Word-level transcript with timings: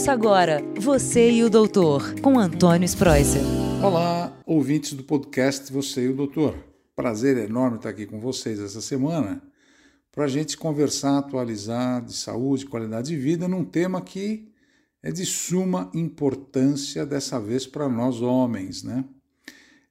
Ouça 0.00 0.12
agora 0.12 0.62
Você 0.78 1.30
e 1.30 1.44
o 1.44 1.50
Doutor, 1.50 2.18
com 2.22 2.38
Antônio 2.38 2.86
Spreuser. 2.86 3.42
Olá, 3.84 4.34
ouvintes 4.46 4.94
do 4.94 5.04
podcast 5.04 5.70
Você 5.70 6.06
e 6.06 6.08
o 6.08 6.16
Doutor. 6.16 6.56
Prazer 6.96 7.36
enorme 7.36 7.76
estar 7.76 7.90
aqui 7.90 8.06
com 8.06 8.18
vocês 8.18 8.58
essa 8.60 8.80
semana 8.80 9.42
para 10.10 10.24
a 10.24 10.28
gente 10.28 10.56
conversar, 10.56 11.18
atualizar 11.18 12.02
de 12.02 12.14
saúde, 12.14 12.64
qualidade 12.64 13.08
de 13.08 13.16
vida 13.18 13.46
num 13.46 13.62
tema 13.62 14.00
que 14.00 14.50
é 15.02 15.12
de 15.12 15.26
suma 15.26 15.90
importância 15.92 17.04
dessa 17.04 17.38
vez 17.38 17.66
para 17.66 17.86
nós 17.86 18.22
homens, 18.22 18.82
né? 18.82 19.04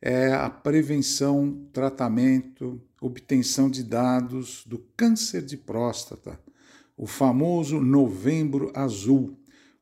É 0.02 0.34
a 0.34 0.50
prevenção, 0.50 1.70
tratamento, 1.72 2.82
obtenção 3.00 3.70
de 3.70 3.84
dados 3.84 4.64
do 4.66 4.80
câncer 4.98 5.44
de 5.44 5.56
próstata, 5.56 6.40
o 6.98 7.06
famoso 7.06 7.80
Novembro 7.80 8.72
Azul. 8.74 9.39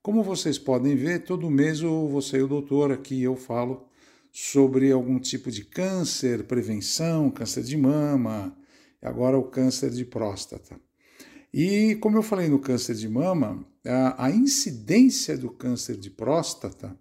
Como 0.07 0.23
vocês 0.23 0.57
podem 0.57 0.95
ver, 0.95 1.25
todo 1.25 1.49
mês 1.49 1.81
você 1.81 2.37
e 2.37 2.41
o 2.41 2.47
doutor 2.47 2.93
aqui 2.93 3.21
eu 3.23 3.35
falo 3.35 3.89
sobre 4.31 4.89
algum 4.89 5.19
tipo 5.19 5.51
de 5.51 5.65
câncer, 5.65 6.45
prevenção, 6.45 7.29
câncer 7.29 7.61
de 7.61 7.75
mama, 7.75 8.57
agora 9.01 9.37
o 9.37 9.43
câncer 9.43 9.89
de 9.89 10.05
próstata. 10.05 10.79
E 11.53 11.95
como 11.95 12.15
eu 12.15 12.23
falei 12.23 12.47
no 12.47 12.57
câncer 12.57 12.95
de 12.95 13.09
mama, 13.09 13.67
a, 13.85 14.27
a 14.27 14.31
incidência 14.31 15.37
do 15.37 15.49
câncer 15.49 15.97
de 15.97 16.09
próstata 16.09 16.97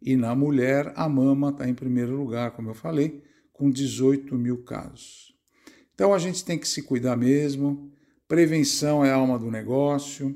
E 0.00 0.16
na 0.16 0.34
mulher, 0.34 0.92
a 0.96 1.08
mama 1.08 1.50
está 1.50 1.68
em 1.68 1.74
primeiro 1.74 2.16
lugar, 2.16 2.50
como 2.50 2.70
eu 2.70 2.74
falei, 2.74 3.22
com 3.52 3.70
18 3.70 4.34
mil 4.34 4.64
casos. 4.64 5.32
Então, 5.94 6.12
a 6.12 6.18
gente 6.18 6.44
tem 6.44 6.58
que 6.58 6.66
se 6.66 6.82
cuidar 6.82 7.16
mesmo. 7.16 7.92
Prevenção 8.26 9.04
é 9.04 9.12
a 9.12 9.14
alma 9.14 9.38
do 9.38 9.50
negócio. 9.50 10.34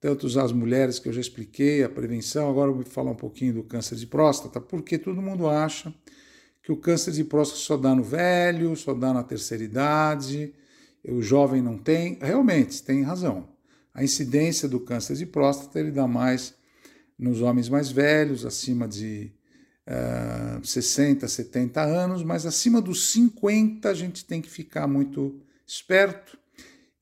Tanto 0.00 0.26
as 0.26 0.52
mulheres 0.52 0.98
que 0.98 1.08
eu 1.08 1.12
já 1.12 1.20
expliquei, 1.20 1.82
a 1.82 1.88
prevenção. 1.88 2.50
Agora 2.50 2.70
eu 2.70 2.74
vou 2.74 2.84
falar 2.84 3.10
um 3.10 3.16
pouquinho 3.16 3.54
do 3.54 3.62
câncer 3.64 3.96
de 3.96 4.06
próstata, 4.06 4.60
porque 4.60 4.98
todo 4.98 5.22
mundo 5.22 5.48
acha 5.48 5.92
que 6.68 6.72
o 6.72 6.76
câncer 6.76 7.12
de 7.12 7.24
próstata 7.24 7.62
só 7.62 7.78
dá 7.78 7.94
no 7.94 8.02
velho, 8.02 8.76
só 8.76 8.92
dá 8.92 9.10
na 9.10 9.22
terceira 9.22 9.64
idade, 9.64 10.52
o 11.02 11.22
jovem 11.22 11.62
não 11.62 11.78
tem. 11.78 12.18
Realmente, 12.20 12.82
tem 12.82 13.00
razão. 13.00 13.48
A 13.94 14.04
incidência 14.04 14.68
do 14.68 14.78
câncer 14.78 15.16
de 15.16 15.24
próstata 15.24 15.80
ele 15.80 15.90
dá 15.90 16.06
mais 16.06 16.54
nos 17.18 17.40
homens 17.40 17.70
mais 17.70 17.90
velhos, 17.90 18.44
acima 18.44 18.86
de 18.86 19.32
uh, 19.86 20.62
60, 20.62 21.26
70 21.26 21.80
anos, 21.80 22.22
mas 22.22 22.44
acima 22.44 22.82
dos 22.82 23.12
50 23.12 23.88
a 23.88 23.94
gente 23.94 24.26
tem 24.26 24.42
que 24.42 24.50
ficar 24.50 24.86
muito 24.86 25.40
esperto. 25.66 26.38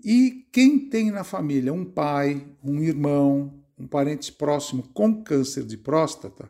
E 0.00 0.46
quem 0.52 0.78
tem 0.78 1.10
na 1.10 1.24
família 1.24 1.72
um 1.72 1.84
pai, 1.84 2.46
um 2.62 2.80
irmão, 2.80 3.52
um 3.76 3.88
parente 3.88 4.30
próximo 4.30 4.84
com 4.94 5.24
câncer 5.24 5.64
de 5.64 5.76
próstata, 5.76 6.48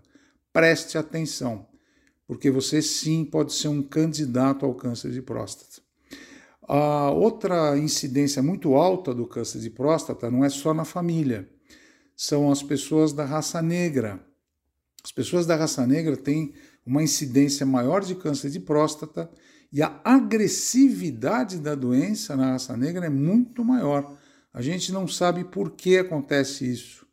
preste 0.53 0.99
atenção 0.99 1.66
porque 2.26 2.50
você 2.50 2.82
sim 2.82 3.25
pode 3.25 3.53
ser 3.53 3.69
um 3.69 3.82
candidato 3.82 4.66
ao 4.66 4.75
câncer 4.75 5.10
de 5.12 5.22
próstata. 5.22 5.81
A 6.69 7.10
outra 7.10 7.78
incidência 7.78 8.42
muito 8.42 8.75
alta 8.75 9.14
do 9.14 9.26
câncer 9.26 9.60
de 9.60 9.70
próstata 9.70 10.31
não 10.31 10.44
é 10.44 10.48
só 10.48 10.75
na 10.75 10.84
família, 10.84 11.48
são 12.16 12.50
as 12.50 12.62
pessoas 12.62 13.12
da 13.12 13.25
raça 13.25 13.62
negra. 13.62 14.20
As 15.04 15.12
pessoas 15.12 15.47
da 15.47 15.54
raça 15.54 15.87
negra 15.87 16.16
têm 16.16 16.53
uma 16.84 17.03
incidência 17.03 17.64
maior 17.64 18.03
de 18.03 18.16
câncer 18.16 18.50
de 18.50 18.58
próstata 18.58 19.31
e 19.72 19.82
a 19.82 20.00
agressividade 20.04 21.58
da 21.58 21.75
doença 21.75 22.34
na 22.34 22.53
raça 22.53 22.76
negra 22.76 23.06
é 23.06 23.10
muito 23.10 23.64
maior. 23.64 24.16
A 24.53 24.62
gente 24.62 24.91
não 24.91 25.06
sabe 25.06 25.44
por 25.44 25.72
que 25.72 25.98
acontece 25.98 26.69
isso. 26.69 27.06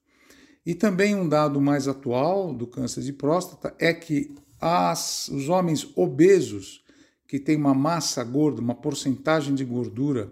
E 0.65 0.73
também 0.73 1.13
um 1.13 1.27
dado 1.27 1.59
mais 1.59 1.87
atual 1.87 2.53
do 2.53 2.65
câncer 2.65 3.01
de 3.01 3.11
próstata 3.11 3.75
é 3.77 3.93
que 3.93 4.33
as, 4.63 5.27
os 5.27 5.49
homens 5.49 5.85
obesos, 5.93 6.81
que 7.27 7.37
têm 7.37 7.57
uma 7.57 7.73
massa 7.73 8.23
gorda, 8.23 8.61
uma 8.61 8.73
porcentagem 8.73 9.53
de 9.53 9.65
gordura 9.65 10.31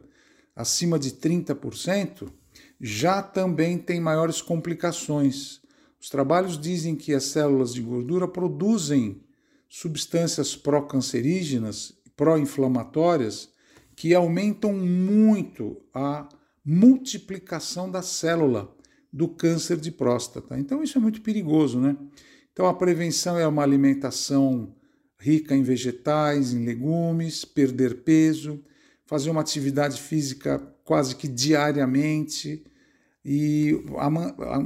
acima 0.56 0.98
de 0.98 1.12
30%, 1.12 2.32
já 2.80 3.22
também 3.22 3.78
têm 3.78 4.00
maiores 4.00 4.42
complicações. 4.42 5.60
Os 6.00 6.10
trabalhos 6.10 6.58
dizem 6.58 6.96
que 6.96 7.14
as 7.14 7.26
células 7.26 7.74
de 7.74 7.82
gordura 7.82 8.26
produzem 8.26 9.22
substâncias 9.68 10.56
pró-cancerígenas, 10.56 11.94
pró-inflamatórias, 12.16 13.50
que 13.98 14.16
aumentam 14.16 14.72
muito 14.74 15.82
a 15.94 16.30
multiplicação 16.64 17.92
da 17.92 18.02
célula 18.02 18.74
do 19.12 19.28
câncer 19.28 19.76
de 19.76 19.92
próstata. 19.92 20.58
Então 20.58 20.82
isso 20.82 20.98
é 20.98 21.02
muito 21.02 21.22
perigoso, 21.22 21.82
né? 21.82 21.98
Então, 22.54 22.66
a 22.66 22.74
prevenção 22.74 23.38
é 23.38 23.48
uma 23.48 23.64
alimentação 23.64 24.76
rica 25.20 25.56
em 25.56 25.64
vegetais, 25.64 26.52
em 26.52 26.66
legumes, 26.66 27.46
perder 27.46 28.04
peso, 28.04 28.64
fazer 29.06 29.30
uma 29.30 29.42
atividade 29.42 30.02
física 30.02 30.60
quase 30.84 31.16
que 31.16 31.28
diariamente. 31.28 32.66
E 33.24 33.80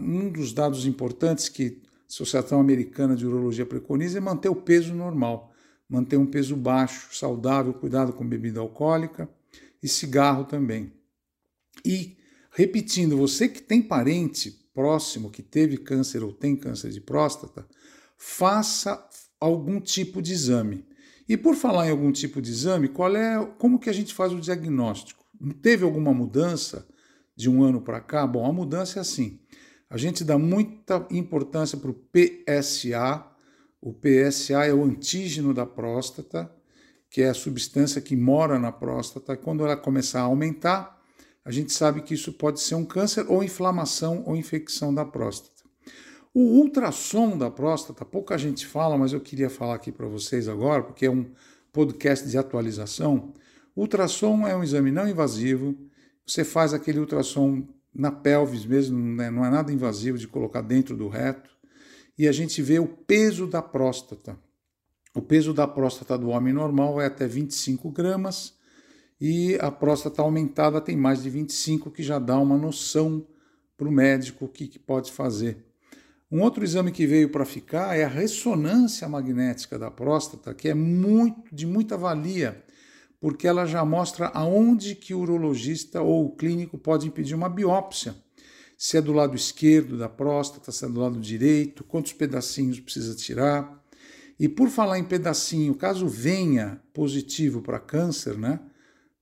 um 0.01 0.31
dos 0.31 0.53
dados 0.53 0.85
importantes 0.85 1.49
que 1.49 1.81
a 1.83 2.07
Associação 2.07 2.59
Americana 2.59 3.15
de 3.15 3.25
Urologia 3.25 3.65
preconiza 3.65 4.17
é 4.17 4.21
manter 4.21 4.49
o 4.49 4.55
peso 4.55 4.93
normal, 4.93 5.53
manter 5.89 6.17
um 6.17 6.25
peso 6.25 6.55
baixo, 6.55 7.15
saudável, 7.15 7.73
cuidado 7.73 8.13
com 8.13 8.25
bebida 8.25 8.61
alcoólica 8.61 9.29
e 9.83 9.87
cigarro 9.87 10.45
também. 10.45 10.93
E 11.83 12.17
repetindo, 12.51 13.17
você 13.17 13.49
que 13.49 13.61
tem 13.61 13.81
parente 13.81 14.64
próximo 14.75 15.31
que 15.31 15.41
teve 15.41 15.77
câncer 15.77 16.21
ou 16.21 16.33
tem 16.33 16.55
câncer 16.55 16.91
de 16.91 16.99
próstata, 16.99 17.65
faça 18.17 19.07
algum 19.39 19.79
tipo 19.79 20.21
de 20.21 20.33
exame. 20.33 20.85
E 21.27 21.35
por 21.37 21.55
falar 21.55 21.87
em 21.87 21.91
algum 21.91 22.11
tipo 22.11 22.41
de 22.41 22.51
exame, 22.51 22.89
qual 22.89 23.15
é, 23.15 23.43
como 23.57 23.79
que 23.79 23.89
a 23.89 23.93
gente 23.93 24.13
faz 24.13 24.33
o 24.33 24.39
diagnóstico? 24.39 25.25
Teve 25.61 25.83
alguma 25.83 26.13
mudança 26.13 26.85
de 27.35 27.49
um 27.49 27.63
ano 27.63 27.81
para 27.81 28.01
cá? 28.01 28.27
Bom, 28.27 28.45
a 28.45 28.53
mudança 28.53 28.99
é 28.99 29.01
assim. 29.01 29.39
A 29.89 29.97
gente 29.97 30.23
dá 30.23 30.37
muita 30.37 31.07
importância 31.09 31.77
para 31.77 31.89
o 31.89 31.93
PSA. 31.93 33.25
O 33.81 33.93
PSA 33.93 34.65
é 34.65 34.73
o 34.73 34.83
antígeno 34.83 35.53
da 35.53 35.65
próstata, 35.65 36.51
que 37.09 37.21
é 37.21 37.29
a 37.29 37.33
substância 37.33 38.01
que 38.01 38.15
mora 38.15 38.59
na 38.59 38.71
próstata. 38.71 39.37
Quando 39.37 39.63
ela 39.63 39.77
começar 39.77 40.19
a 40.19 40.23
aumentar, 40.23 40.94
a 41.45 41.51
gente 41.51 41.71
sabe 41.71 42.01
que 42.01 42.15
isso 42.15 42.33
pode 42.33 42.59
ser 42.59 42.73
um 42.73 42.83
câncer 42.83 43.27
ou 43.29 43.43
inflamação 43.43 44.23
ou 44.25 44.35
infecção 44.35 44.91
da 44.91 45.05
próstata. 45.05 45.63
O 46.33 46.41
ultrassom 46.41 47.37
da 47.37 47.51
próstata, 47.51 48.03
pouca 48.03 48.35
gente 48.35 48.65
fala, 48.65 48.97
mas 48.97 49.13
eu 49.13 49.21
queria 49.21 49.49
falar 49.49 49.75
aqui 49.75 49.91
para 49.91 50.07
vocês 50.07 50.49
agora, 50.49 50.81
porque 50.81 51.05
é 51.05 51.11
um 51.11 51.31
podcast 51.71 52.27
de 52.27 52.35
atualização. 52.35 53.31
O 53.75 53.81
ultrassom 53.81 54.47
é 54.47 54.55
um 54.55 54.63
exame 54.63 54.91
não 54.91 55.07
invasivo. 55.07 55.77
Você 56.25 56.43
faz 56.43 56.73
aquele 56.73 56.99
ultrassom 56.99 57.63
na 57.93 58.11
pelvis 58.11 58.65
mesmo, 58.65 58.97
né? 58.97 59.29
não 59.29 59.45
é 59.45 59.49
nada 59.49 59.71
invasivo 59.71 60.17
de 60.17 60.27
colocar 60.27 60.61
dentro 60.61 60.97
do 60.97 61.07
reto. 61.07 61.51
E 62.17 62.27
a 62.27 62.31
gente 62.31 62.59
vê 62.61 62.79
o 62.79 62.87
peso 62.87 63.45
da 63.45 63.61
próstata. 63.61 64.37
O 65.13 65.21
peso 65.21 65.53
da 65.53 65.67
próstata 65.67 66.17
do 66.17 66.29
homem 66.29 66.53
normal 66.53 66.99
é 66.99 67.05
até 67.05 67.27
25 67.27 67.91
gramas 67.91 68.54
e 69.19 69.55
a 69.61 69.71
próstata 69.71 70.21
aumentada 70.21 70.81
tem 70.81 70.95
mais 70.95 71.23
de 71.23 71.29
25, 71.29 71.91
que 71.91 72.03
já 72.03 72.19
dá 72.19 72.37
uma 72.37 72.57
noção 72.57 73.25
para 73.77 73.87
o 73.87 73.91
médico 73.91 74.45
o 74.45 74.49
que, 74.49 74.67
que 74.67 74.79
pode 74.79 75.11
fazer. 75.11 75.65
Um 76.31 76.41
outro 76.41 76.63
exame 76.63 76.91
que 76.91 77.05
veio 77.05 77.29
para 77.29 77.45
ficar 77.45 77.95
é 77.97 78.03
a 78.03 78.09
ressonância 78.09 79.07
magnética 79.07 79.77
da 79.77 79.91
próstata, 79.91 80.53
que 80.53 80.67
é 80.67 80.73
muito 80.73 81.53
de 81.53 81.65
muita 81.65 81.95
valia, 81.95 82.63
porque 83.19 83.47
ela 83.47 83.65
já 83.65 83.85
mostra 83.85 84.27
aonde 84.27 84.95
que 84.95 85.13
o 85.13 85.19
urologista 85.19 86.01
ou 86.01 86.25
o 86.25 86.35
clínico 86.35 86.77
pode 86.77 87.07
impedir 87.07 87.35
uma 87.35 87.47
biópsia. 87.47 88.15
Se 88.77 88.97
é 88.97 89.01
do 89.01 89.13
lado 89.13 89.35
esquerdo 89.35 89.97
da 89.97 90.09
próstata, 90.09 90.71
se 90.71 90.83
é 90.83 90.89
do 90.89 90.99
lado 90.99 91.19
direito, 91.19 91.83
quantos 91.83 92.11
pedacinhos 92.11 92.79
precisa 92.79 93.15
tirar. 93.15 93.81
E 94.37 94.49
por 94.49 94.69
falar 94.69 94.99
em 94.99 95.05
pedacinho, 95.05 95.75
caso 95.75 96.07
venha 96.07 96.81
positivo 96.93 97.61
para 97.61 97.79
câncer, 97.79 98.37
né, 98.37 98.59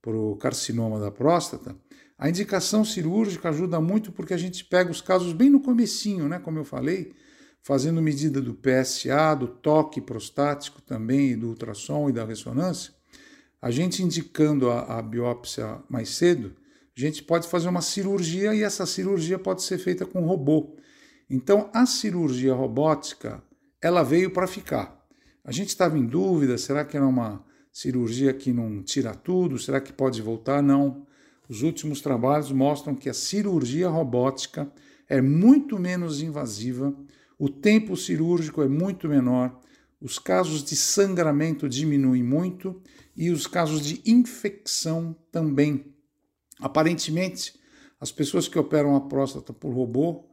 para 0.04 0.18
o 0.18 0.36
carcinoma 0.36 1.00
da 1.00 1.10
próstata, 1.10 1.76
a 2.18 2.30
indicação 2.30 2.84
cirúrgica 2.84 3.50
ajuda 3.50 3.80
muito 3.80 4.12
porque 4.12 4.34
a 4.34 4.38
gente 4.38 4.66
pega 4.66 4.92
os 4.92 5.02
casos 5.02 5.32
bem 5.32 5.50
no 5.50 5.62
comecinho, 5.62 6.28
né, 6.28 6.40
como 6.40 6.60
eu 6.60 6.66
falei, 6.66 7.14
fazendo 7.62 8.02
medida 8.02 8.42
do 8.42 8.54
PSA, 8.54 9.34
do 9.34 9.48
toque 9.48 10.02
prostático 10.02 10.82
também, 10.82 11.38
do 11.38 11.48
ultrassom 11.48 12.10
e 12.10 12.14
da 12.14 12.26
ressonância. 12.26 12.94
A 13.62 13.72
gente 13.72 14.04
indicando 14.04 14.70
a, 14.70 15.00
a 15.00 15.02
biópsia 15.02 15.82
mais 15.90 16.10
cedo, 16.10 16.54
a 16.96 17.00
gente 17.00 17.24
pode 17.24 17.48
fazer 17.48 17.70
uma 17.70 17.82
cirurgia 17.82 18.54
e 18.54 18.62
essa 18.62 18.86
cirurgia 18.86 19.40
pode 19.40 19.64
ser 19.64 19.78
feita 19.78 20.06
com 20.06 20.26
robô. 20.26 20.76
Então, 21.30 21.70
a 21.74 21.86
cirurgia 21.86 22.54
robótica, 22.54 23.42
ela 23.82 24.04
veio 24.04 24.32
para 24.32 24.48
ficar. 24.48 25.02
A 25.46 25.52
gente 25.54 25.70
estava 25.70 25.98
em 25.98 26.06
dúvida, 26.06 26.58
será 26.58 26.84
que 26.84 26.98
era 26.98 27.08
uma 27.08 27.44
cirurgia 27.74 28.32
que 28.32 28.54
não 28.54 28.84
tira 28.84 29.16
tudo? 29.16 29.58
Será 29.58 29.82
que 29.82 29.92
pode 29.92 30.22
voltar? 30.22 30.62
Não. 30.62 31.08
Os 31.50 31.64
últimos 31.64 32.00
trabalhos 32.00 32.52
mostram 32.52 32.96
que 32.96 33.10
a 33.10 33.14
cirurgia 33.14 33.90
robótica 33.90 34.72
é 35.10 35.22
muito 35.22 35.80
menos 35.80 36.22
invasiva, 36.22 36.96
o 37.38 37.50
tempo 37.50 37.98
cirúrgico 37.98 38.62
é 38.62 38.68
muito 38.68 39.10
menor, 39.10 39.60
os 40.00 40.18
casos 40.20 40.64
de 40.64 40.76
sangramento 40.76 41.68
diminuem 41.68 42.24
muito 42.24 42.82
e 43.16 43.30
os 43.30 43.48
casos 43.48 43.86
de 43.86 44.02
infecção 44.06 45.16
também. 45.32 45.94
Aparentemente, 46.60 47.60
as 48.00 48.12
pessoas 48.12 48.48
que 48.48 48.60
operam 48.60 48.96
a 48.96 49.02
próstata 49.02 49.52
por 49.52 49.74
robô 49.74 50.26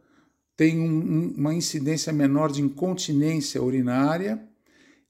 têm 0.56 0.78
um, 0.78 1.34
uma 1.36 1.54
incidência 1.54 2.12
menor 2.12 2.52
de 2.52 2.60
incontinência 2.60 3.62
urinária 3.62 4.46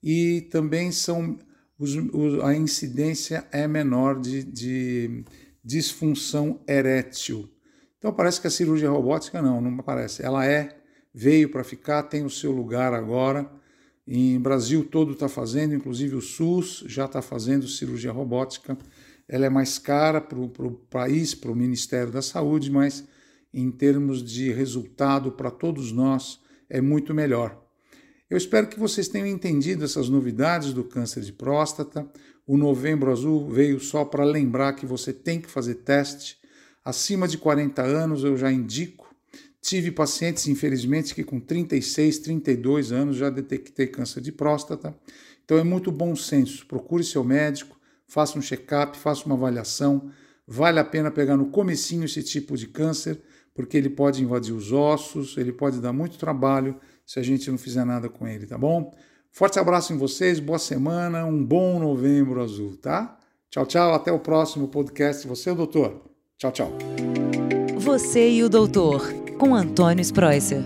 e 0.01 0.41
também 0.51 0.91
são 0.91 1.37
os, 1.81 1.95
os, 1.95 2.43
a 2.43 2.55
incidência 2.55 3.43
é 3.51 3.67
menor 3.67 4.21
de, 4.21 4.43
de 4.43 5.25
disfunção 5.63 6.61
erétil. 6.67 7.49
Então 7.97 8.13
parece 8.13 8.39
que 8.39 8.45
a 8.45 8.51
cirurgia 8.51 8.89
robótica 8.89 9.41
não, 9.41 9.59
não 9.59 9.77
parece. 9.77 10.23
Ela 10.23 10.45
é, 10.45 10.77
veio 11.11 11.49
para 11.49 11.63
ficar, 11.63 12.03
tem 12.03 12.23
o 12.23 12.29
seu 12.29 12.51
lugar 12.51 12.93
agora. 12.93 13.51
Em 14.07 14.39
Brasil 14.39 14.83
todo 14.83 15.13
está 15.13 15.27
fazendo, 15.27 15.73
inclusive 15.73 16.15
o 16.15 16.21
SUS 16.21 16.83
já 16.85 17.05
está 17.05 17.21
fazendo 17.21 17.67
cirurgia 17.67 18.11
robótica. 18.11 18.77
Ela 19.27 19.47
é 19.47 19.49
mais 19.49 19.79
cara 19.79 20.21
para 20.21 20.37
o 20.39 20.71
país, 20.87 21.33
para 21.33 21.51
o 21.51 21.55
Ministério 21.55 22.11
da 22.11 22.21
Saúde, 22.21 22.69
mas 22.69 23.07
em 23.51 23.71
termos 23.71 24.23
de 24.23 24.51
resultado 24.51 25.31
para 25.31 25.49
todos 25.49 25.91
nós 25.91 26.39
é 26.69 26.79
muito 26.79 27.11
melhor. 27.11 27.60
Eu 28.31 28.37
espero 28.37 28.67
que 28.67 28.79
vocês 28.79 29.09
tenham 29.09 29.27
entendido 29.27 29.83
essas 29.83 30.07
novidades 30.07 30.71
do 30.71 30.85
câncer 30.85 31.21
de 31.21 31.33
próstata. 31.33 32.09
O 32.47 32.55
Novembro 32.55 33.11
Azul 33.11 33.49
veio 33.49 33.77
só 33.77 34.05
para 34.05 34.23
lembrar 34.23 34.71
que 34.71 34.85
você 34.85 35.11
tem 35.11 35.41
que 35.41 35.51
fazer 35.51 35.75
teste. 35.75 36.37
Acima 36.81 37.27
de 37.27 37.37
40 37.37 37.81
anos 37.81 38.23
eu 38.23 38.37
já 38.37 38.49
indico. 38.49 39.13
Tive 39.61 39.91
pacientes, 39.91 40.47
infelizmente, 40.47 41.13
que 41.13 41.25
com 41.25 41.41
36, 41.41 42.19
32 42.19 42.93
anos 42.93 43.17
já 43.17 43.29
detectei 43.29 43.87
câncer 43.87 44.21
de 44.21 44.31
próstata. 44.31 44.95
Então 45.43 45.57
é 45.57 45.63
muito 45.65 45.91
bom 45.91 46.15
senso. 46.15 46.65
Procure 46.67 47.03
seu 47.03 47.25
médico, 47.25 47.77
faça 48.07 48.39
um 48.39 48.41
check-up, 48.41 48.97
faça 48.97 49.25
uma 49.25 49.35
avaliação. 49.35 50.09
Vale 50.47 50.79
a 50.79 50.85
pena 50.85 51.11
pegar 51.11 51.35
no 51.35 51.47
comecinho 51.47 52.05
esse 52.05 52.23
tipo 52.23 52.55
de 52.55 52.67
câncer, 52.67 53.21
porque 53.53 53.75
ele 53.75 53.89
pode 53.89 54.23
invadir 54.23 54.53
os 54.53 54.71
ossos, 54.71 55.35
ele 55.35 55.51
pode 55.51 55.81
dar 55.81 55.91
muito 55.91 56.17
trabalho 56.17 56.79
se 57.11 57.19
a 57.19 57.23
gente 57.23 57.51
não 57.51 57.57
fizer 57.57 57.83
nada 57.83 58.07
com 58.07 58.25
ele, 58.25 58.47
tá 58.47 58.57
bom? 58.57 58.89
Forte 59.33 59.59
abraço 59.59 59.91
em 59.91 59.97
vocês, 59.97 60.39
boa 60.39 60.57
semana, 60.57 61.25
um 61.25 61.43
bom 61.43 61.77
novembro 61.77 62.41
azul, 62.41 62.77
tá? 62.77 63.17
Tchau, 63.49 63.65
tchau, 63.65 63.93
até 63.93 64.13
o 64.13 64.19
próximo 64.19 64.69
podcast. 64.69 65.27
Você 65.27 65.49
e 65.49 65.51
o 65.51 65.55
doutor. 65.55 66.09
Tchau, 66.37 66.53
tchau. 66.53 66.71
Você 67.75 68.31
e 68.31 68.41
o 68.45 68.49
doutor, 68.49 69.13
com 69.37 69.53
Antônio 69.53 70.01
Spreuser. 70.01 70.63